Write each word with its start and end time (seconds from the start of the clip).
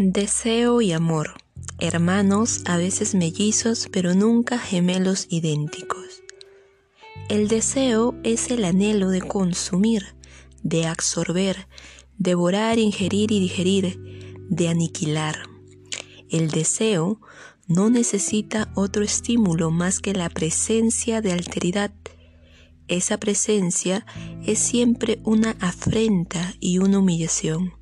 Deseo 0.00 0.80
y 0.80 0.92
amor, 0.92 1.34
hermanos 1.80 2.62
a 2.66 2.76
veces 2.76 3.16
mellizos, 3.16 3.88
pero 3.90 4.14
nunca 4.14 4.56
gemelos 4.56 5.26
idénticos. 5.28 6.22
El 7.28 7.48
deseo 7.48 8.14
es 8.22 8.52
el 8.52 8.64
anhelo 8.64 9.08
de 9.08 9.22
consumir, 9.22 10.14
de 10.62 10.86
absorber, 10.86 11.66
devorar, 12.16 12.78
ingerir 12.78 13.32
y 13.32 13.40
digerir, 13.40 14.36
de 14.48 14.68
aniquilar. 14.68 15.36
El 16.30 16.52
deseo 16.52 17.20
no 17.66 17.90
necesita 17.90 18.70
otro 18.76 19.02
estímulo 19.02 19.72
más 19.72 19.98
que 19.98 20.12
la 20.12 20.30
presencia 20.30 21.20
de 21.22 21.32
alteridad. 21.32 21.92
Esa 22.86 23.18
presencia 23.18 24.06
es 24.46 24.60
siempre 24.60 25.18
una 25.24 25.56
afrenta 25.58 26.54
y 26.60 26.78
una 26.78 27.00
humillación. 27.00 27.77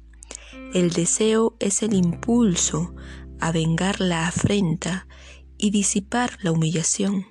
El 0.76 0.90
deseo 0.90 1.56
es 1.58 1.82
el 1.82 1.94
impulso 1.94 2.94
a 3.40 3.50
vengar 3.50 3.98
la 3.98 4.28
afrenta 4.28 5.08
y 5.56 5.70
disipar 5.70 6.36
la 6.42 6.52
humillación. 6.52 7.24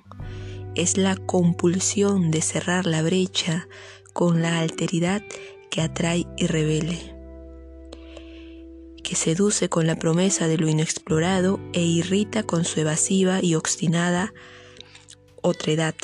Es 0.74 0.96
la 0.96 1.14
compulsión 1.14 2.32
de 2.32 2.42
cerrar 2.42 2.86
la 2.86 3.04
brecha 3.04 3.68
con 4.12 4.42
la 4.42 4.58
alteridad 4.58 5.22
que 5.70 5.80
atrae 5.80 6.26
y 6.36 6.48
revele, 6.48 7.14
que 9.04 9.14
seduce 9.14 9.68
con 9.68 9.86
la 9.86 9.94
promesa 9.94 10.48
de 10.48 10.58
lo 10.58 10.68
inexplorado 10.68 11.60
e 11.72 11.82
irrita 11.82 12.42
con 12.42 12.64
su 12.64 12.80
evasiva 12.80 13.38
y 13.44 13.54
obstinada 13.54 14.34
otredad. 15.40 15.94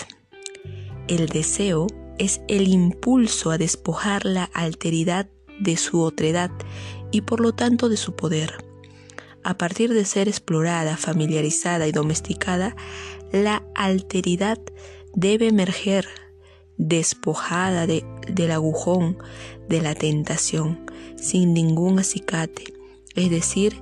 El 1.09 1.27
deseo 1.27 1.89
es 2.19 2.41
el 2.47 2.69
impulso 2.69 3.51
a 3.51 3.59
despojar 3.59 4.27
la 4.27 4.45
alteridad 4.45 5.29
de 5.59 5.77
su 5.77 6.03
otredad 6.03 6.53
y 7.13 7.21
por 7.21 7.41
lo 7.41 7.53
tanto 7.53 7.89
de 7.89 7.97
su 7.97 8.17
poder. 8.17 8.65
A 9.45 9.57
partir 9.57 9.93
de 9.93 10.05
ser 10.05 10.29
explorada, 10.29 10.97
familiarizada 10.97 11.87
y 11.87 11.93
domesticada, 11.93 12.75
la 13.33 13.63
alteridad 13.75 14.59
debe 15.15 15.49
emerger 15.49 16.09
despojada 16.77 17.87
del 17.87 18.51
agujón 18.51 19.19
de 19.69 19.81
la 19.81 19.95
tentación, 19.95 20.91
sin 21.17 21.55
ningún 21.55 21.99
acicate, 21.99 22.75
es 23.15 23.31
decir, 23.31 23.81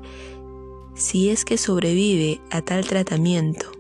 si 0.94 1.30
es 1.30 1.44
que 1.44 1.56
sobrevive 1.56 2.40
a 2.50 2.62
tal 2.62 2.86
tratamiento. 2.86 3.72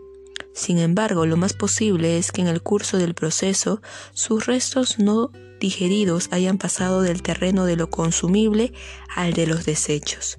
Sin 0.52 0.78
embargo, 0.78 1.26
lo 1.26 1.36
más 1.36 1.52
posible 1.52 2.18
es 2.18 2.32
que 2.32 2.40
en 2.40 2.48
el 2.48 2.62
curso 2.62 2.98
del 2.98 3.14
proceso 3.14 3.80
sus 4.12 4.46
restos 4.46 4.98
no 4.98 5.30
digeridos 5.60 6.28
hayan 6.32 6.58
pasado 6.58 7.02
del 7.02 7.22
terreno 7.22 7.64
de 7.64 7.76
lo 7.76 7.90
consumible 7.90 8.72
al 9.14 9.32
de 9.34 9.46
los 9.46 9.64
desechos. 9.64 10.38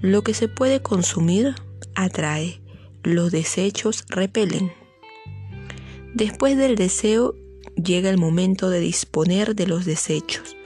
Lo 0.00 0.22
que 0.22 0.32
se 0.32 0.48
puede 0.48 0.80
consumir 0.80 1.54
atrae, 1.94 2.62
los 3.02 3.32
desechos 3.32 4.04
repelen. 4.08 4.72
Después 6.14 6.56
del 6.56 6.76
deseo 6.76 7.34
llega 7.74 8.08
el 8.08 8.18
momento 8.18 8.70
de 8.70 8.80
disponer 8.80 9.54
de 9.54 9.66
los 9.66 9.84
desechos. 9.84 10.56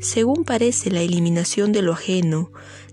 Según 0.00 0.44
parece, 0.44 0.90
la 0.90 1.00
eliminación 1.00 1.72
de 1.72 1.82
lo 1.82 1.92
ajeno, 1.92 2.52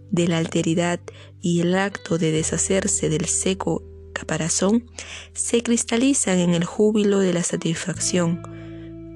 de 0.09 0.27
la 0.27 0.37
alteridad 0.37 0.99
y 1.41 1.61
el 1.61 1.75
acto 1.75 2.17
de 2.17 2.31
deshacerse 2.31 3.09
del 3.09 3.25
seco 3.25 3.83
caparazón 4.13 4.89
se 5.33 5.61
cristalizan 5.63 6.39
en 6.39 6.53
el 6.53 6.65
júbilo 6.65 7.19
de 7.19 7.33
la 7.33 7.43
satisfacción, 7.43 8.41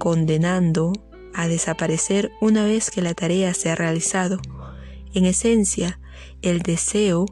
condenando 0.01 0.93
a 1.35 1.47
desaparecer 1.47 2.31
una 2.41 2.65
vez 2.65 2.89
que 2.89 3.03
la 3.03 3.13
tarea 3.13 3.53
se 3.53 3.69
ha 3.69 3.75
realizado. 3.75 4.39
En 5.13 5.25
esencia, 5.25 5.99
el 6.41 6.63
deseo 6.63 7.27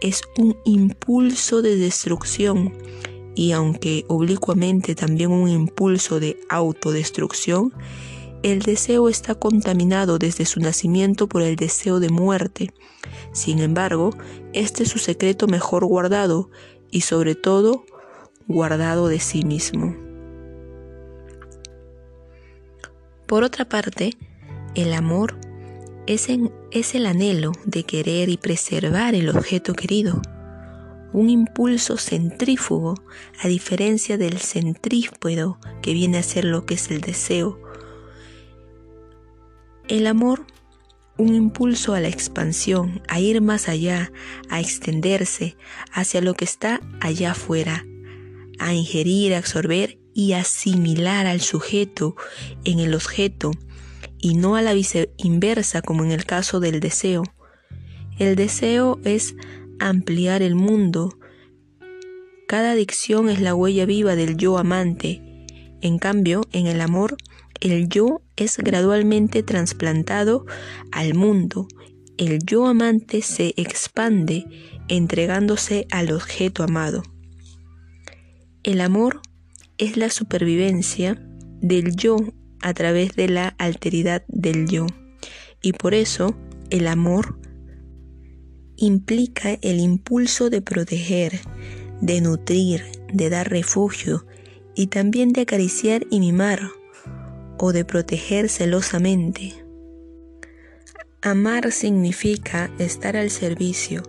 es 0.00 0.22
un 0.38 0.56
impulso 0.64 1.62
de 1.62 1.74
destrucción 1.74 2.74
y 3.34 3.50
aunque 3.50 4.04
oblicuamente 4.06 4.94
también 4.94 5.32
un 5.32 5.48
impulso 5.48 6.20
de 6.20 6.38
autodestrucción, 6.48 7.74
el 8.44 8.60
deseo 8.60 9.08
está 9.08 9.34
contaminado 9.34 10.18
desde 10.18 10.44
su 10.44 10.60
nacimiento 10.60 11.28
por 11.28 11.42
el 11.42 11.56
deseo 11.56 11.98
de 11.98 12.10
muerte. 12.10 12.72
Sin 13.32 13.58
embargo, 13.58 14.10
este 14.52 14.84
es 14.84 14.90
su 14.90 15.00
secreto 15.00 15.48
mejor 15.48 15.84
guardado 15.86 16.50
y 16.88 17.00
sobre 17.00 17.34
todo 17.34 17.84
guardado 18.46 19.08
de 19.08 19.18
sí 19.18 19.42
mismo. 19.42 20.01
Por 23.32 23.44
otra 23.44 23.64
parte, 23.64 24.10
el 24.74 24.92
amor 24.92 25.38
es, 26.06 26.28
el 26.28 27.06
anhelo 27.06 27.52
de 27.64 27.82
querer 27.84 28.28
y 28.28 28.36
preservar 28.36 29.14
el 29.14 29.30
objeto 29.30 29.72
querido, 29.72 30.20
un 31.14 31.30
impulso 31.30 31.96
centrífugo 31.96 33.02
a 33.40 33.48
diferencia 33.48 34.18
del 34.18 34.36
centrípedo 34.36 35.58
que 35.80 35.94
viene 35.94 36.18
a 36.18 36.22
ser 36.22 36.44
lo 36.44 36.66
que 36.66 36.74
es 36.74 36.90
el 36.90 37.00
deseo. 37.00 37.58
El 39.88 40.06
amor, 40.06 40.44
un 41.16 41.34
impulso 41.34 41.94
a 41.94 42.00
la 42.00 42.08
expansión, 42.08 43.00
a 43.08 43.18
ir 43.18 43.40
más 43.40 43.70
allá, 43.70 44.12
a 44.50 44.60
extenderse 44.60 45.56
hacia 45.90 46.20
lo 46.20 46.34
que 46.34 46.44
está 46.44 46.82
allá 47.00 47.30
afuera, 47.30 47.86
a 48.58 48.74
ingerir, 48.74 49.34
absorber 49.34 50.01
y 50.14 50.32
asimilar 50.32 51.26
al 51.26 51.40
sujeto 51.40 52.16
en 52.64 52.80
el 52.80 52.94
objeto 52.94 53.52
y 54.18 54.34
no 54.34 54.56
a 54.56 54.62
la 54.62 54.74
inversa 55.16 55.82
como 55.82 56.04
en 56.04 56.12
el 56.12 56.24
caso 56.24 56.60
del 56.60 56.80
deseo. 56.80 57.24
El 58.18 58.36
deseo 58.36 59.00
es 59.04 59.34
ampliar 59.80 60.42
el 60.42 60.54
mundo. 60.54 61.18
Cada 62.46 62.72
adicción 62.72 63.28
es 63.28 63.40
la 63.40 63.54
huella 63.54 63.84
viva 63.84 64.14
del 64.14 64.36
yo 64.36 64.58
amante. 64.58 65.22
En 65.80 65.98
cambio, 65.98 66.42
en 66.52 66.66
el 66.66 66.80
amor, 66.80 67.16
el 67.60 67.88
yo 67.88 68.22
es 68.36 68.58
gradualmente 68.58 69.42
trasplantado 69.42 70.46
al 70.92 71.14
mundo. 71.14 71.66
El 72.16 72.38
yo 72.44 72.66
amante 72.66 73.22
se 73.22 73.54
expande 73.56 74.46
entregándose 74.88 75.86
al 75.90 76.12
objeto 76.12 76.62
amado. 76.62 77.02
El 78.62 78.80
amor 78.80 79.20
es 79.82 79.96
la 79.96 80.10
supervivencia 80.10 81.20
del 81.60 81.96
yo 81.96 82.16
a 82.60 82.72
través 82.72 83.16
de 83.16 83.28
la 83.28 83.48
alteridad 83.58 84.22
del 84.28 84.68
yo. 84.68 84.86
Y 85.60 85.72
por 85.72 85.92
eso 85.92 86.36
el 86.70 86.86
amor 86.86 87.36
implica 88.76 89.58
el 89.60 89.80
impulso 89.80 90.50
de 90.50 90.62
proteger, 90.62 91.40
de 92.00 92.20
nutrir, 92.20 92.84
de 93.12 93.28
dar 93.28 93.50
refugio 93.50 94.24
y 94.76 94.86
también 94.86 95.32
de 95.32 95.40
acariciar 95.40 96.06
y 96.10 96.20
mimar 96.20 96.60
o 97.58 97.72
de 97.72 97.84
proteger 97.84 98.48
celosamente. 98.48 99.64
Amar 101.22 101.72
significa 101.72 102.72
estar 102.78 103.16
al 103.16 103.30
servicio, 103.30 104.04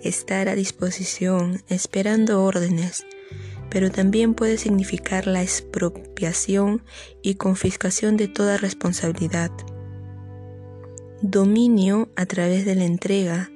estar 0.00 0.48
a 0.48 0.54
disposición, 0.54 1.60
esperando 1.68 2.44
órdenes, 2.44 3.04
pero 3.70 3.90
también 3.90 4.34
puede 4.34 4.58
significar 4.58 5.26
la 5.26 5.42
expropiación 5.42 6.82
y 7.22 7.34
confiscación 7.34 8.16
de 8.16 8.28
toda 8.28 8.56
responsabilidad. 8.56 9.50
Dominio 11.20 12.08
a 12.16 12.26
través 12.26 12.64
de 12.64 12.74
la 12.74 12.84
entrega, 12.84 13.50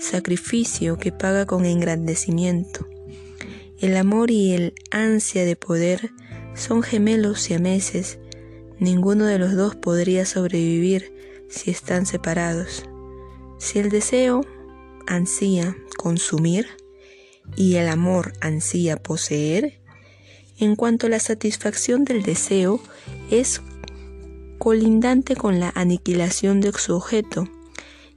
sacrificio 0.00 0.96
que 0.98 1.12
paga 1.12 1.46
con 1.46 1.64
engrandecimiento. 1.64 2.86
El 3.80 3.96
amor 3.96 4.30
y 4.30 4.52
el 4.52 4.74
ansia 4.90 5.44
de 5.44 5.56
poder 5.56 6.10
son 6.54 6.82
gemelos 6.82 7.40
siameses. 7.40 8.18
Ninguno 8.78 9.24
de 9.26 9.38
los 9.38 9.54
dos 9.54 9.76
podría 9.76 10.24
sobrevivir 10.24 11.12
si 11.48 11.70
están 11.70 12.06
separados. 12.06 12.84
Si 13.58 13.78
el 13.78 13.90
deseo 13.90 14.42
ansía 15.06 15.76
consumir, 15.96 16.66
y 17.56 17.76
el 17.76 17.88
amor 17.88 18.32
ansía 18.40 18.96
poseer, 18.96 19.80
en 20.58 20.76
cuanto 20.76 21.08
la 21.08 21.20
satisfacción 21.20 22.04
del 22.04 22.22
deseo 22.22 22.80
es 23.30 23.60
colindante 24.58 25.36
con 25.36 25.60
la 25.60 25.72
aniquilación 25.74 26.60
de 26.60 26.72
su 26.72 26.94
objeto. 26.94 27.48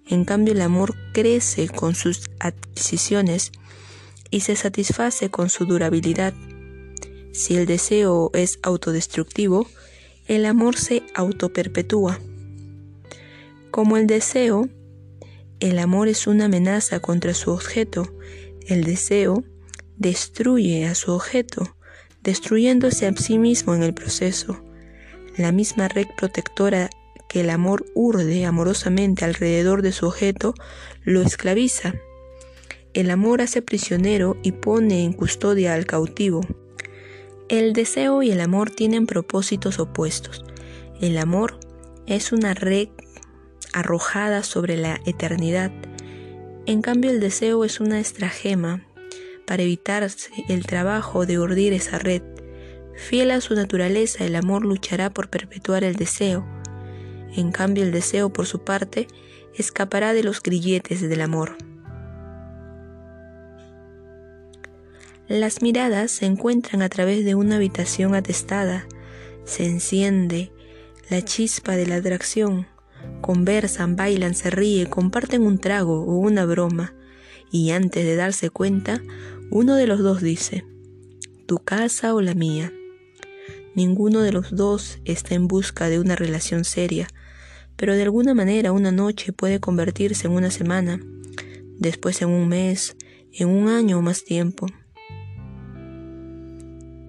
En 0.08 0.26
cambio, 0.26 0.54
el 0.54 0.62
amor 0.62 0.96
crece 1.14 1.70
con 1.70 1.96
sus 1.96 2.30
adquisiciones 2.40 3.52
y 4.32 4.42
se 4.42 4.56
satisface 4.56 5.30
con 5.30 5.50
su 5.50 5.66
durabilidad. 5.66 6.34
Si 7.34 7.56
el 7.56 7.66
deseo 7.66 8.32
es 8.34 8.60
autodestructivo, 8.64 9.68
el 10.28 10.46
amor 10.46 10.78
se 10.78 11.04
autoperpetúa. 11.16 12.20
Como 13.70 13.98
el 13.98 14.08
deseo, 14.08 14.68
el 15.60 15.80
amor 15.80 16.08
es 16.08 16.28
una 16.28 16.46
amenaza 16.46 17.00
contra 17.00 17.34
su 17.34 17.52
objeto, 17.52 18.14
el 18.68 18.84
deseo 18.84 19.44
destruye 19.98 20.86
a 20.86 20.96
su 20.96 21.12
objeto, 21.12 21.76
destruyéndose 22.24 23.08
a 23.08 23.16
sí 23.16 23.38
mismo 23.38 23.76
en 23.76 23.84
el 23.84 23.94
proceso. 23.94 24.64
La 25.38 25.52
misma 25.52 25.88
red 25.88 26.08
protectora 26.18 26.90
que 27.30 27.42
el 27.42 27.50
amor 27.50 27.86
urde 27.96 28.46
amorosamente 28.46 29.24
alrededor 29.24 29.82
de 29.82 29.94
su 29.94 30.08
objeto 30.08 30.54
lo 31.04 31.22
esclaviza. 31.22 31.94
El 32.94 33.10
amor 33.10 33.42
hace 33.42 33.62
prisionero 33.62 34.38
y 34.44 34.52
pone 34.52 35.06
en 35.06 35.14
custodia 35.14 35.74
al 35.74 35.86
cautivo. 35.86 36.42
El 37.48 37.72
deseo 37.72 38.22
y 38.22 38.32
el 38.32 38.42
amor 38.42 38.70
tienen 38.70 39.08
propósitos 39.08 39.80
opuestos. 39.80 40.44
El 41.00 41.18
amor 41.18 41.58
es 42.06 42.34
una 42.34 42.54
red 42.54 42.90
arrojada 43.72 44.44
sobre 44.44 44.76
la 44.76 45.00
eternidad. 45.06 45.72
En 46.68 46.82
cambio 46.82 47.10
el 47.10 47.20
deseo 47.20 47.66
es 47.66 47.80
una 47.80 48.00
estragema 48.00 48.86
para 49.48 49.64
evitarse 49.64 50.32
el 50.48 50.66
trabajo 50.66 51.26
de 51.26 51.40
urdir 51.40 51.74
esa 51.74 51.98
red. 51.98 52.22
Fiel 52.94 53.32
a 53.32 53.42
su 53.42 53.56
naturaleza, 53.56 54.26
el 54.26 54.36
amor 54.36 54.64
luchará 54.64 55.10
por 55.10 55.30
perpetuar 55.30 55.84
el 55.84 55.96
deseo. 55.96 56.46
En 57.36 57.52
cambio 57.52 57.84
el 57.84 57.92
deseo, 57.92 58.32
por 58.32 58.46
su 58.46 58.64
parte, 58.64 59.08
escapará 59.56 60.14
de 60.14 60.24
los 60.24 60.44
grilletes 60.44 61.02
del 61.02 61.22
amor. 61.22 61.58
Las 65.28 65.62
miradas 65.62 66.12
se 66.12 66.26
encuentran 66.26 66.82
a 66.82 66.90
través 66.90 67.26
de 67.26 67.36
una 67.36 67.56
habitación 67.56 68.16
atestada, 68.16 68.86
se 69.46 69.66
enciende 69.66 70.52
la 71.10 71.24
chispa 71.24 71.76
de 71.76 71.88
la 71.88 71.96
atracción, 71.96 72.68
conversan, 73.22 73.96
bailan, 73.96 74.34
se 74.34 74.50
ríen, 74.50 74.88
comparten 74.88 75.44
un 75.44 75.60
trago 75.60 76.04
o 76.04 76.18
una 76.18 76.46
broma, 76.46 76.94
y 77.52 77.72
antes 77.72 78.06
de 78.06 78.16
darse 78.16 78.50
cuenta, 78.50 79.02
uno 79.50 79.76
de 79.76 79.88
los 79.88 80.00
dos 80.00 80.22
dice, 80.22 80.66
tu 81.46 81.60
casa 81.60 82.16
o 82.16 82.22
la 82.22 82.34
mía. 82.34 82.72
Ninguno 83.76 84.22
de 84.22 84.32
los 84.32 84.56
dos 84.56 85.00
está 85.06 85.36
en 85.36 85.48
busca 85.48 85.90
de 85.90 86.00
una 86.00 86.16
relación 86.16 86.64
seria, 86.64 87.08
pero 87.76 87.96
de 87.96 88.04
alguna 88.04 88.34
manera 88.34 88.72
una 88.72 88.92
noche 88.92 89.34
puede 89.34 89.60
convertirse 89.60 90.28
en 90.28 90.34
una 90.34 90.52
semana, 90.52 91.00
después 91.78 92.22
en 92.22 92.30
un 92.30 92.48
mes, 92.48 92.96
en 93.34 93.50
un 93.50 93.68
año 93.68 94.00
o 94.00 94.02
más 94.02 94.24
tiempo. 94.24 94.68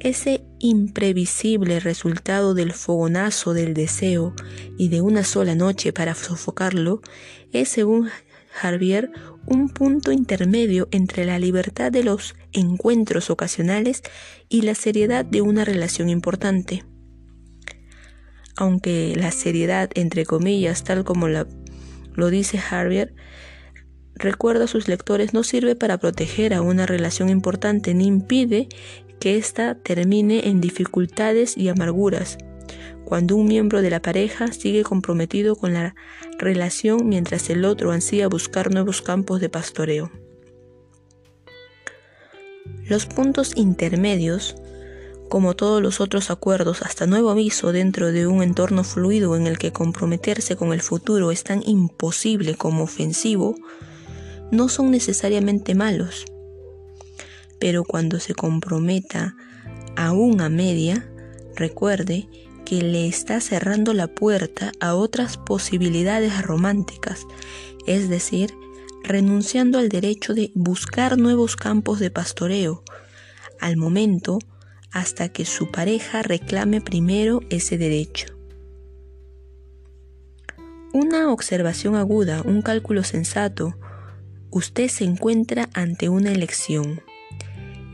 Ese 0.00 0.44
imprevisible 0.62 1.80
resultado 1.80 2.54
del 2.54 2.72
fogonazo 2.72 3.52
del 3.52 3.74
deseo 3.74 4.32
y 4.78 4.88
de 4.88 5.00
una 5.00 5.24
sola 5.24 5.56
noche 5.56 5.92
para 5.92 6.14
sofocarlo 6.14 7.02
es, 7.52 7.68
según 7.68 8.08
Javier, 8.52 9.10
un 9.44 9.68
punto 9.68 10.12
intermedio 10.12 10.86
entre 10.92 11.24
la 11.24 11.40
libertad 11.40 11.90
de 11.90 12.04
los 12.04 12.36
encuentros 12.52 13.28
ocasionales 13.28 14.02
y 14.48 14.62
la 14.62 14.76
seriedad 14.76 15.24
de 15.24 15.40
una 15.42 15.64
relación 15.64 16.08
importante. 16.08 16.84
Aunque 18.56 19.14
la 19.16 19.32
seriedad, 19.32 19.90
entre 19.94 20.24
comillas, 20.24 20.84
tal 20.84 21.02
como 21.04 21.26
lo 21.28 22.30
dice 22.30 22.58
Javier, 22.58 23.14
recuerda 24.14 24.66
a 24.66 24.68
sus 24.68 24.86
lectores, 24.86 25.34
no 25.34 25.42
sirve 25.42 25.74
para 25.74 25.98
proteger 25.98 26.54
a 26.54 26.62
una 26.62 26.86
relación 26.86 27.30
importante 27.30 27.94
ni 27.94 28.06
impide 28.06 28.68
que 29.22 29.36
ésta 29.36 29.76
termine 29.76 30.48
en 30.48 30.60
dificultades 30.60 31.56
y 31.56 31.68
amarguras, 31.68 32.38
cuando 33.04 33.36
un 33.36 33.46
miembro 33.46 33.80
de 33.80 33.88
la 33.88 34.02
pareja 34.02 34.50
sigue 34.50 34.82
comprometido 34.82 35.54
con 35.54 35.74
la 35.74 35.94
relación 36.40 37.08
mientras 37.08 37.48
el 37.48 37.64
otro 37.64 37.92
ansía 37.92 38.26
buscar 38.26 38.72
nuevos 38.72 39.00
campos 39.00 39.40
de 39.40 39.48
pastoreo. 39.48 40.10
Los 42.84 43.06
puntos 43.06 43.52
intermedios, 43.54 44.56
como 45.28 45.54
todos 45.54 45.80
los 45.80 46.00
otros 46.00 46.32
acuerdos 46.32 46.82
hasta 46.82 47.06
nuevo 47.06 47.30
aviso 47.30 47.70
dentro 47.70 48.10
de 48.10 48.26
un 48.26 48.42
entorno 48.42 48.82
fluido 48.82 49.36
en 49.36 49.46
el 49.46 49.56
que 49.56 49.72
comprometerse 49.72 50.56
con 50.56 50.72
el 50.72 50.82
futuro 50.82 51.30
es 51.30 51.44
tan 51.44 51.62
imposible 51.64 52.56
como 52.56 52.82
ofensivo, 52.82 53.54
no 54.50 54.68
son 54.68 54.90
necesariamente 54.90 55.76
malos 55.76 56.24
pero 57.62 57.84
cuando 57.84 58.18
se 58.18 58.34
comprometa 58.34 59.36
aún 59.94 60.40
a 60.40 60.48
media, 60.48 61.08
recuerde 61.54 62.28
que 62.64 62.82
le 62.82 63.06
está 63.06 63.40
cerrando 63.40 63.94
la 63.94 64.08
puerta 64.08 64.72
a 64.80 64.96
otras 64.96 65.36
posibilidades 65.36 66.42
románticas, 66.42 67.24
es 67.86 68.08
decir, 68.08 68.52
renunciando 69.04 69.78
al 69.78 69.90
derecho 69.90 70.34
de 70.34 70.50
buscar 70.56 71.18
nuevos 71.18 71.54
campos 71.54 72.00
de 72.00 72.10
pastoreo, 72.10 72.82
al 73.60 73.76
momento 73.76 74.40
hasta 74.90 75.28
que 75.28 75.44
su 75.44 75.70
pareja 75.70 76.22
reclame 76.22 76.80
primero 76.80 77.42
ese 77.48 77.78
derecho. 77.78 78.26
Una 80.92 81.30
observación 81.30 81.94
aguda, 81.94 82.42
un 82.44 82.60
cálculo 82.60 83.04
sensato, 83.04 83.76
usted 84.50 84.88
se 84.88 85.04
encuentra 85.04 85.70
ante 85.74 86.08
una 86.08 86.32
elección. 86.32 87.02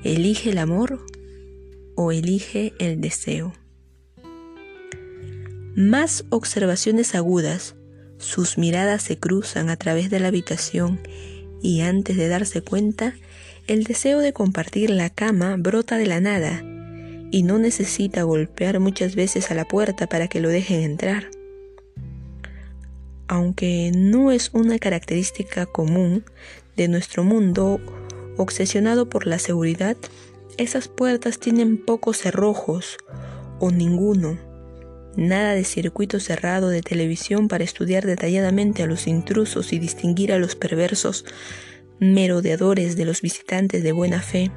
¿Elige 0.05 0.51
el 0.51 0.59
amor 0.59 1.05
o 1.97 2.13
elige 2.13 2.73
el 2.79 3.01
deseo? 3.01 3.53
Más 5.75 6.25
observaciones 6.31 7.17
agudas, 7.17 7.75
sus 8.19 8.59
miradas 8.59 9.03
se 9.03 9.19
cruzan 9.19 9.71
a 9.71 9.77
través 9.77 10.09
de 10.09 10.21
la 10.21 10.29
habitación 10.29 11.01
y 11.61 11.81
antes 11.81 12.17
de 12.17 12.29
darse 12.29 12.63
cuenta, 12.63 13.17
el 13.67 13.83
deseo 13.83 14.21
de 14.21 14.33
compartir 14.33 14.91
la 14.91 15.11
cama 15.11 15.57
brota 15.59 15.99
de 15.99 16.07
la 16.07 16.21
nada 16.21 16.63
y 17.33 17.43
no 17.43 17.59
necesita 17.59 18.23
golpear 18.23 18.79
muchas 18.79 19.17
veces 19.17 19.51
a 19.51 19.55
la 19.55 19.67
puerta 19.67 20.07
para 20.07 20.29
que 20.29 20.41
lo 20.41 20.49
dejen 20.49 20.83
entrar. 20.83 21.29
Aunque 23.27 23.91
no 23.93 24.31
es 24.31 24.51
una 24.53 24.79
característica 24.79 25.67
común 25.67 26.25
de 26.77 26.87
nuestro 26.87 27.25
mundo 27.25 27.81
obsesionado 28.39 29.09
por 29.09 29.27
la 29.27 29.39
seguridad, 29.39 29.97
esas 30.57 30.89
puertas 30.89 31.39
tienen 31.39 31.77
pocos 31.77 32.19
cerrojos 32.19 32.97
o 33.61 33.71
ninguno. 33.71 34.39
Nada 35.17 35.53
de 35.53 35.65
circuito 35.65 36.21
cerrado 36.21 36.69
de 36.69 36.81
televisión 36.81 37.49
para 37.49 37.65
estudiar 37.65 38.07
detalladamente 38.07 38.83
a 38.83 38.87
los 38.87 39.07
intrusos 39.07 39.73
y 39.73 39.79
distinguir 39.79 40.33
a 40.33 40.39
los 40.39 40.57
perversos 40.57 41.25
merodeadores 41.99 42.97
de 42.97 43.05
los 43.05 43.21
visitantes 43.21 43.83
de 43.83 43.93
buena 43.93 44.23
fe. 44.23 44.51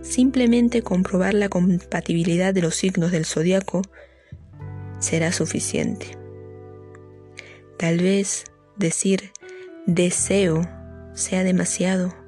Simplemente 0.00 0.82
comprobar 0.82 1.34
la 1.34 1.48
compatibilidad 1.48 2.52
de 2.54 2.62
los 2.62 2.74
signos 2.74 3.12
del 3.12 3.26
zodiaco 3.26 3.82
será 4.98 5.32
suficiente. 5.32 6.18
Tal 7.78 7.98
vez 7.98 8.44
decir 8.76 9.32
deseo 9.86 10.62
sea 11.14 11.44
demasiado. 11.44 12.21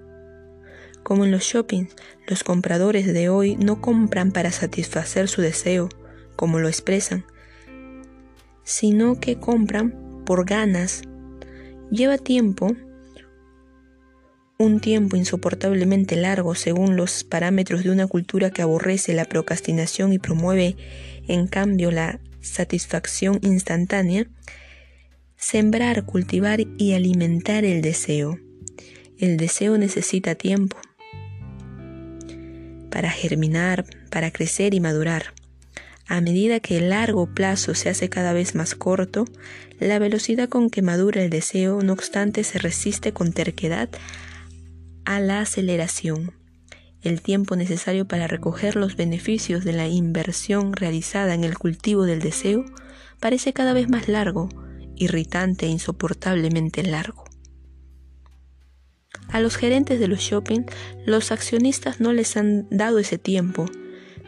Como 1.04 1.26
en 1.26 1.30
los 1.30 1.42
shoppings, 1.42 1.94
los 2.26 2.44
compradores 2.44 3.06
de 3.06 3.28
hoy 3.28 3.56
no 3.56 3.82
compran 3.82 4.32
para 4.32 4.50
satisfacer 4.50 5.28
su 5.28 5.42
deseo, 5.42 5.90
como 6.34 6.58
lo 6.60 6.66
expresan, 6.66 7.26
sino 8.62 9.20
que 9.20 9.38
compran 9.38 10.22
por 10.24 10.46
ganas. 10.46 11.02
Lleva 11.90 12.16
tiempo, 12.16 12.74
un 14.58 14.80
tiempo 14.80 15.18
insoportablemente 15.18 16.16
largo 16.16 16.54
según 16.54 16.96
los 16.96 17.22
parámetros 17.22 17.84
de 17.84 17.90
una 17.90 18.06
cultura 18.06 18.50
que 18.50 18.62
aborrece 18.62 19.12
la 19.12 19.26
procrastinación 19.26 20.14
y 20.14 20.18
promueve 20.18 20.74
en 21.28 21.46
cambio 21.48 21.90
la 21.90 22.18
satisfacción 22.40 23.40
instantánea, 23.42 24.26
sembrar, 25.36 26.06
cultivar 26.06 26.60
y 26.78 26.94
alimentar 26.94 27.66
el 27.66 27.82
deseo. 27.82 28.38
El 29.18 29.36
deseo 29.36 29.76
necesita 29.76 30.34
tiempo 30.34 30.78
para 32.94 33.10
germinar, 33.10 33.84
para 34.08 34.30
crecer 34.30 34.72
y 34.72 34.78
madurar. 34.78 35.34
A 36.06 36.20
medida 36.20 36.60
que 36.60 36.76
el 36.78 36.90
largo 36.90 37.26
plazo 37.26 37.74
se 37.74 37.88
hace 37.88 38.08
cada 38.08 38.32
vez 38.32 38.54
más 38.54 38.76
corto, 38.76 39.24
la 39.80 39.98
velocidad 39.98 40.48
con 40.48 40.70
que 40.70 40.80
madura 40.80 41.24
el 41.24 41.28
deseo, 41.28 41.82
no 41.82 41.92
obstante, 41.92 42.44
se 42.44 42.60
resiste 42.60 43.12
con 43.12 43.32
terquedad 43.32 43.88
a 45.04 45.18
la 45.18 45.40
aceleración. 45.40 46.34
El 47.02 47.20
tiempo 47.20 47.56
necesario 47.56 48.06
para 48.06 48.28
recoger 48.28 48.76
los 48.76 48.94
beneficios 48.94 49.64
de 49.64 49.72
la 49.72 49.88
inversión 49.88 50.72
realizada 50.72 51.34
en 51.34 51.42
el 51.42 51.58
cultivo 51.58 52.04
del 52.04 52.20
deseo 52.20 52.64
parece 53.18 53.52
cada 53.52 53.72
vez 53.72 53.88
más 53.88 54.06
largo, 54.06 54.48
irritante 54.94 55.66
e 55.66 55.70
insoportablemente 55.70 56.84
largo. 56.84 57.23
A 59.34 59.40
los 59.40 59.56
gerentes 59.56 59.98
de 59.98 60.06
los 60.06 60.20
shopping, 60.20 60.60
los 61.06 61.32
accionistas 61.32 61.98
no 61.98 62.12
les 62.12 62.36
han 62.36 62.68
dado 62.70 63.00
ese 63.00 63.18
tiempo, 63.18 63.66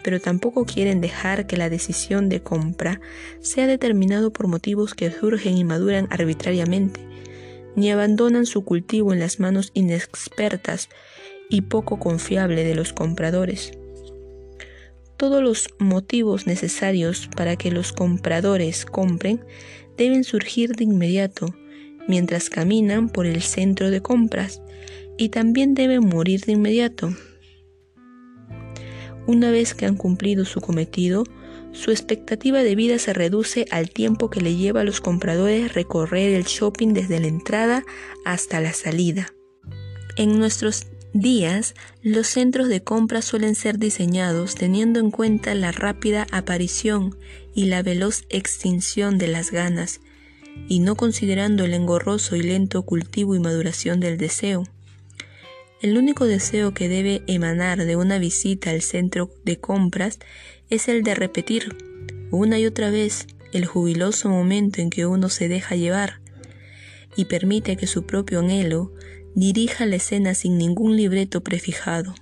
pero 0.03 0.21
tampoco 0.21 0.65
quieren 0.65 1.01
dejar 1.01 1.47
que 1.47 1.57
la 1.57 1.71
decisión 1.71 2.29
de 2.29 2.43
compra 2.43 3.01
sea 3.39 3.69
determinado 3.69 4.33
por 4.33 4.49
motivos 4.49 4.95
que 4.95 5.13
surgen 5.13 5.59
y 5.59 5.63
maduran 5.63 6.09
arbitrariamente, 6.11 6.99
ni 7.77 7.93
abandonan 7.93 8.47
su 8.47 8.65
cultivo 8.65 9.13
en 9.13 9.21
las 9.21 9.39
manos 9.39 9.71
inexpertas 9.75 10.89
y 11.49 11.61
poco 11.61 12.01
confiable 12.01 12.65
de 12.65 12.75
los 12.75 12.93
compradores. 12.93 13.79
todos 15.17 15.41
los 15.41 15.69
motivos 15.79 16.49
necesarios 16.49 17.31
para 17.37 17.55
que 17.55 17.71
los 17.71 17.93
compradores 17.93 18.85
compren 18.85 19.41
deben 19.97 20.25
surgir 20.25 20.75
de 20.75 20.83
inmediato 20.83 21.55
mientras 22.09 22.51
caminan 22.51 23.09
por 23.09 23.27
el 23.27 23.43
centro 23.43 23.91
de 23.91 24.01
compras 24.01 24.63
y 25.19 25.31
también 25.31 25.75
deben 25.75 26.07
morir 26.07 26.41
de 26.43 26.53
inmediato. 26.53 27.11
Una 29.27 29.51
vez 29.51 29.75
que 29.75 29.87
han 29.87 29.97
cumplido 29.97 30.45
su 30.45 30.61
cometido, 30.61 31.25
su 31.73 31.91
expectativa 31.91 32.63
de 32.63 32.75
vida 32.75 32.99
se 32.99 33.13
reduce 33.13 33.67
al 33.71 33.91
tiempo 33.91 34.31
que 34.31 34.41
le 34.41 34.57
lleva 34.57 34.81
a 34.81 34.85
los 34.85 35.01
compradores 35.01 35.75
recorrer 35.75 36.33
el 36.35 36.45
shopping 36.45 36.95
desde 36.95 37.21
la 37.21 37.27
entrada 37.27 37.85
hasta 38.25 38.61
la 38.61 38.73
salida. 38.73 39.35
En 40.17 40.39
nuestros 40.39 40.87
días, 41.13 41.75
los 42.03 42.29
centros 42.29 42.69
de 42.69 42.83
compra 42.83 43.21
suelen 43.21 43.55
ser 43.55 43.79
diseñados 43.79 44.55
teniendo 44.55 45.01
en 45.01 45.11
cuenta 45.11 45.55
la 45.55 45.73
rápida 45.73 46.27
aparición 46.31 47.17
y 47.55 47.67
la 47.67 47.83
veloz 47.83 48.25
extinción 48.29 49.19
de 49.19 49.29
las 49.29 49.51
ganas, 49.51 50.01
y 50.69 50.81
no 50.81 50.97
considerando 50.97 51.65
el 51.65 51.75
engorroso 51.75 52.37
y 52.37 52.43
lento 52.43 52.83
cultivo 52.83 53.35
y 53.35 53.41
maduración 53.41 54.01
del 54.01 54.19
deseo. 54.19 54.65
El 55.83 55.99
único 55.99 56.25
deseo 56.25 56.73
que 56.73 56.89
debe 56.89 57.23
emanar 57.27 57.85
de 57.85 57.97
una 57.97 58.19
visita 58.19 58.71
al 58.71 58.83
centro 58.83 59.31
de 59.45 59.59
compras 59.59 60.19
es 60.71 60.89
el 60.89 61.03
de 61.03 61.15
repetir 61.15 61.77
una 62.31 62.59
y 62.59 62.67
otra 62.67 62.91
vez 62.91 63.27
el 63.53 63.67
jubiloso 63.67 64.29
momento 64.29 64.81
en 64.81 64.91
que 64.91 65.07
uno 65.07 65.29
se 65.29 65.49
deja 65.49 65.77
llevar 65.77 66.21
y 67.17 67.27
permite 67.27 67.77
que 67.77 67.87
su 67.87 68.05
propio 68.05 68.41
anhelo 68.41 68.93
dirija 69.35 69.87
la 69.87 69.97
escena 69.97 70.35
sin 70.35 70.59
ningún 70.59 70.97
libreto 70.97 71.43
prefijado. 71.43 72.15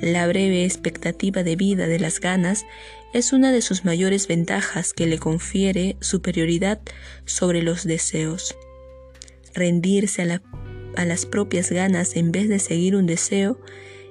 La 0.00 0.26
breve 0.28 0.64
expectativa 0.64 1.42
de 1.42 1.56
vida 1.56 1.88
de 1.88 1.98
las 1.98 2.20
ganas 2.20 2.64
es 3.12 3.32
una 3.32 3.52
de 3.52 3.62
sus 3.62 3.84
mayores 3.84 4.28
ventajas 4.28 4.92
que 4.92 5.06
le 5.06 5.18
confiere 5.18 5.96
superioridad 6.00 6.80
sobre 7.24 7.62
los 7.62 7.84
deseos. 7.84 8.56
Rendirse 9.54 10.22
a, 10.22 11.04
las 11.04 11.26
propias 11.26 11.70
ganas 11.70 12.16
en 12.16 12.32
vez 12.32 12.48
de 12.48 12.58
seguir 12.58 12.96
un 12.96 13.06
deseo 13.06 13.58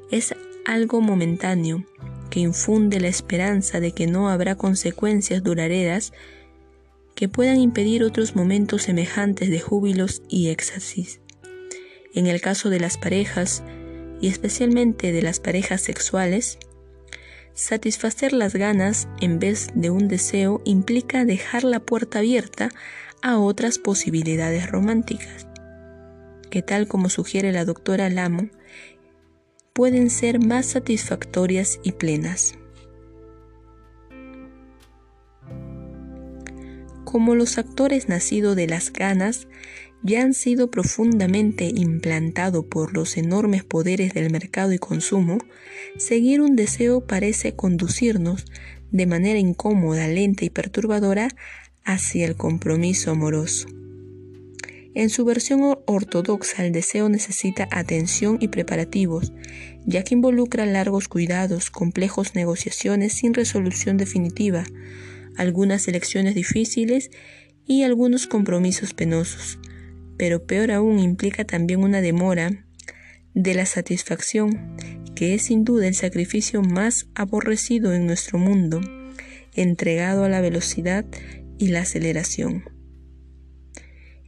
es 0.10 0.34
algo 0.66 1.02
momentáneo 1.02 1.86
que 2.30 2.40
infunde 2.40 3.00
la 3.00 3.08
esperanza 3.08 3.80
de 3.80 3.92
que 3.92 4.08
no 4.08 4.30
habrá 4.30 4.56
consecuencias 4.56 5.44
duraderas 5.44 6.12
que 7.16 7.30
puedan 7.30 7.60
impedir 7.60 8.04
otros 8.04 8.36
momentos 8.36 8.84
semejantes 8.84 9.50
de 9.50 9.60
júbilos 9.60 10.22
y 10.28 10.50
éxtasis. 10.50 11.20
En 12.14 12.28
el 12.28 12.42
caso 12.42 12.70
de 12.70 12.80
las 12.80 12.98
parejas, 12.98 13.64
y 14.22 14.28
especialmente 14.28 15.12
de 15.12 15.22
las 15.22 15.40
parejas 15.40 15.82
sexuales, 15.82 16.58
satisfacer 17.58 18.34
las 18.34 18.54
ganas 18.54 19.08
en 19.20 19.40
vez 19.40 19.70
de 19.74 19.90
un 19.90 20.08
deseo 20.08 20.62
implica 20.64 21.26
dejar 21.26 21.64
la 21.64 21.80
puerta 21.80 22.20
abierta 22.20 22.70
a 23.24 23.40
otras 23.40 23.80
posibilidades 23.80 24.70
románticas, 24.70 25.48
que 26.52 26.62
tal 26.62 26.88
como 26.88 27.10
sugiere 27.10 27.52
la 27.52 27.66
doctora 27.66 28.12
Lamo, 28.12 28.50
pueden 29.74 30.12
ser 30.12 30.40
más 30.40 30.68
satisfactorias 30.68 31.80
y 31.82 31.94
plenas. 31.94 32.54
Como 37.06 37.34
los 37.34 37.58
actores 37.58 38.08
nacidos 38.08 38.56
de 38.56 38.68
las 38.68 38.94
ganas 38.94 39.48
ya 40.04 40.22
han 40.22 40.34
sido 40.34 40.70
profundamente 40.70 41.72
implantados 41.74 42.66
por 42.66 42.94
los 42.94 43.18
enormes 43.18 43.64
poderes 43.64 44.14
del 44.14 44.32
mercado 44.32 44.74
y 44.74 44.78
consumo, 44.78 45.40
seguir 45.98 46.42
un 46.42 46.56
deseo 46.56 47.06
parece 47.06 47.56
conducirnos 47.56 48.46
de 48.92 49.06
manera 49.06 49.40
incómoda, 49.40 50.08
lenta 50.08 50.46
y 50.46 50.50
perturbadora 50.50 51.30
hacia 51.84 52.26
el 52.26 52.36
compromiso 52.36 53.12
amoroso. 53.12 53.68
En 54.94 55.10
su 55.10 55.26
versión 55.26 55.78
ortodoxa, 55.86 56.66
el 56.66 56.72
deseo 56.72 57.08
necesita 57.08 57.68
atención 57.72 58.38
y 58.42 58.48
preparativos, 58.48 59.32
ya 59.86 60.04
que 60.04 60.16
involucra 60.16 60.66
largos 60.66 61.08
cuidados, 61.08 61.70
complejos 61.70 62.34
negociaciones 62.34 63.14
sin 63.14 63.34
resolución 63.34 63.98
definitiva, 63.98 64.64
algunas 65.36 65.88
elecciones 65.88 66.34
difíciles 66.34 67.12
y 67.68 67.84
algunos 67.84 68.26
compromisos 68.26 68.94
penosos 68.94 69.60
pero 70.18 70.46
peor 70.46 70.72
aún 70.72 71.00
implica 71.00 71.46
también 71.46 71.84
una 71.84 72.02
demora 72.02 72.66
de 73.34 73.54
la 73.54 73.66
satisfacción, 73.66 74.76
que 75.16 75.36
es 75.36 75.44
sin 75.44 75.64
duda 75.64 75.88
el 75.88 75.96
sacrificio 75.96 76.62
más 76.62 77.08
aborrecido 77.16 77.94
en 77.94 78.06
nuestro 78.06 78.40
mundo, 78.40 78.82
entregado 79.54 80.24
a 80.24 80.30
la 80.30 80.42
velocidad 80.42 81.06
y 81.58 81.68
la 81.68 81.82
aceleración. 81.82 82.64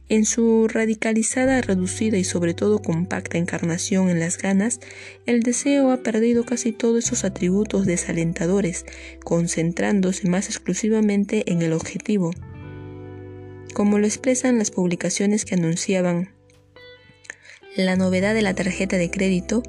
En 0.08 0.24
su 0.24 0.66
radicalizada, 0.66 1.60
reducida 1.60 2.18
y 2.18 2.24
sobre 2.24 2.52
todo 2.52 2.80
compacta 2.80 3.38
encarnación 3.38 4.10
en 4.10 4.18
las 4.18 4.38
ganas, 4.38 4.80
el 5.24 5.40
deseo 5.40 5.92
ha 5.92 5.98
perdido 5.98 6.44
casi 6.44 6.72
todos 6.72 7.04
esos 7.04 7.22
atributos 7.24 7.86
desalentadores, 7.86 8.86
concentrándose 9.24 10.28
más 10.28 10.46
exclusivamente 10.46 11.52
en 11.52 11.62
el 11.62 11.72
objetivo, 11.72 12.32
como 13.70 13.98
lo 13.98 14.06
expresan 14.06 14.58
las 14.58 14.70
publicaciones 14.70 15.44
que 15.44 15.54
anunciaban 15.54 16.34
la 17.76 17.96
novedad 17.96 18.34
de 18.34 18.42
la 18.42 18.54
tarjeta 18.54 18.96
de 18.96 19.10
crédito, 19.10 19.62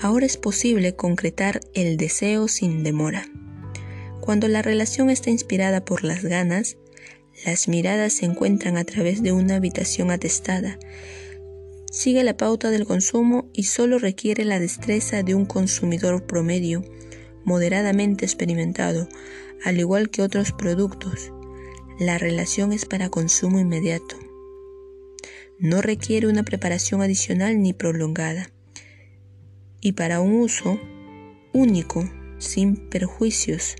ahora 0.00 0.26
es 0.26 0.36
posible 0.36 0.96
concretar 0.96 1.60
el 1.74 1.96
deseo 1.96 2.48
sin 2.48 2.82
demora. 2.82 3.26
Cuando 4.20 4.48
la 4.48 4.62
relación 4.62 5.10
está 5.10 5.30
inspirada 5.30 5.84
por 5.84 6.02
las 6.02 6.24
ganas, 6.24 6.76
las 7.44 7.68
miradas 7.68 8.14
se 8.14 8.26
encuentran 8.26 8.76
a 8.76 8.84
través 8.84 9.22
de 9.22 9.32
una 9.32 9.56
habitación 9.56 10.10
atestada. 10.10 10.78
Sigue 11.90 12.24
la 12.24 12.36
pauta 12.36 12.70
del 12.70 12.86
consumo 12.86 13.48
y 13.52 13.64
solo 13.64 13.98
requiere 13.98 14.44
la 14.44 14.58
destreza 14.58 15.22
de 15.22 15.34
un 15.34 15.46
consumidor 15.46 16.26
promedio, 16.26 16.82
moderadamente 17.44 18.24
experimentado, 18.24 19.08
al 19.62 19.78
igual 19.78 20.10
que 20.10 20.22
otros 20.22 20.52
productos, 20.52 21.33
la 21.98 22.18
relación 22.18 22.72
es 22.72 22.86
para 22.86 23.08
consumo 23.08 23.60
inmediato. 23.60 24.16
No 25.58 25.80
requiere 25.80 26.26
una 26.26 26.42
preparación 26.42 27.02
adicional 27.02 27.62
ni 27.62 27.72
prolongada. 27.72 28.50
Y 29.80 29.92
para 29.92 30.20
un 30.20 30.34
uso 30.34 30.80
único, 31.52 32.10
sin 32.38 32.88
perjuicios, 32.88 33.76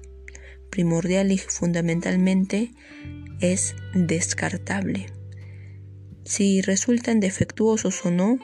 primordial 0.71 1.33
y 1.33 1.39
fundamentalmente 1.39 2.73
es 3.41 3.75
descartable. 3.95 5.07
Si 6.25 6.63
resultan 6.63 7.21
defectuosos 7.21 8.05
o 8.07 8.11
no, 8.11 8.39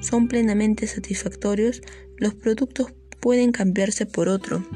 son 0.00 0.28
plenamente 0.28 0.86
satisfactorios, 0.86 1.82
los 2.16 2.34
productos 2.34 2.92
pueden 3.20 3.52
cambiarse 3.52 4.06
por 4.06 4.28
otro, 4.28 4.66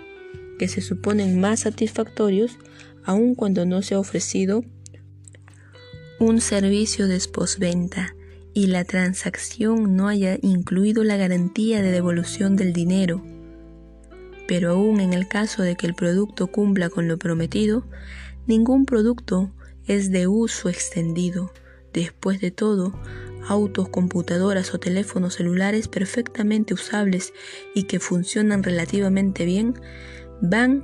que 0.58 0.68
se 0.68 0.80
suponen 0.80 1.40
más 1.40 1.60
satisfactorios 1.60 2.58
aun 3.08 3.34
cuando 3.34 3.64
no 3.64 3.80
se 3.80 3.94
ha 3.94 3.98
ofrecido 3.98 4.64
un 6.20 6.42
servicio 6.42 7.08
de 7.08 7.18
posventa 7.32 8.14
y 8.52 8.66
la 8.66 8.84
transacción 8.84 9.96
no 9.96 10.08
haya 10.08 10.36
incluido 10.42 11.02
la 11.04 11.16
garantía 11.16 11.80
de 11.80 11.90
devolución 11.90 12.54
del 12.54 12.74
dinero. 12.74 13.24
Pero 14.46 14.72
aún 14.72 15.00
en 15.00 15.14
el 15.14 15.26
caso 15.26 15.62
de 15.62 15.74
que 15.74 15.86
el 15.86 15.94
producto 15.94 16.48
cumpla 16.48 16.90
con 16.90 17.08
lo 17.08 17.16
prometido, 17.16 17.86
ningún 18.46 18.84
producto 18.84 19.54
es 19.86 20.10
de 20.10 20.26
uso 20.26 20.68
extendido. 20.68 21.50
Después 21.94 22.42
de 22.42 22.50
todo, 22.50 22.92
autos, 23.48 23.88
computadoras 23.88 24.74
o 24.74 24.80
teléfonos 24.80 25.36
celulares 25.36 25.88
perfectamente 25.88 26.74
usables 26.74 27.32
y 27.74 27.84
que 27.84 28.00
funcionan 28.00 28.62
relativamente 28.62 29.46
bien 29.46 29.80
van 30.42 30.82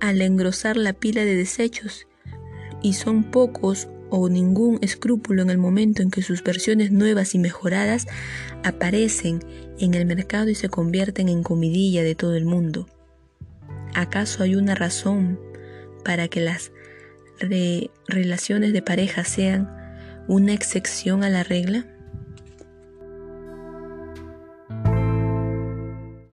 al 0.00 0.20
engrosar 0.22 0.76
la 0.76 0.92
pila 0.92 1.24
de 1.24 1.36
desechos 1.36 2.06
y 2.82 2.94
son 2.94 3.24
pocos 3.30 3.88
o 4.10 4.28
ningún 4.28 4.78
escrúpulo 4.82 5.42
en 5.42 5.50
el 5.50 5.58
momento 5.58 6.02
en 6.02 6.10
que 6.10 6.22
sus 6.22 6.42
versiones 6.42 6.90
nuevas 6.90 7.34
y 7.34 7.38
mejoradas 7.38 8.06
aparecen 8.64 9.40
en 9.78 9.94
el 9.94 10.04
mercado 10.04 10.48
y 10.48 10.54
se 10.54 10.68
convierten 10.68 11.28
en 11.28 11.42
comidilla 11.42 12.02
de 12.02 12.14
todo 12.14 12.34
el 12.34 12.44
mundo. 12.44 12.88
¿Acaso 13.94 14.42
hay 14.42 14.56
una 14.56 14.74
razón 14.74 15.40
para 16.04 16.28
que 16.28 16.40
las 16.40 16.72
relaciones 18.08 18.72
de 18.72 18.82
pareja 18.82 19.24
sean 19.24 19.70
una 20.28 20.52
excepción 20.52 21.24
a 21.24 21.30
la 21.30 21.42
regla? 21.42 21.86